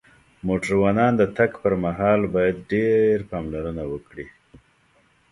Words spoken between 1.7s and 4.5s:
وخت باید ډیر پاملرنه وکړی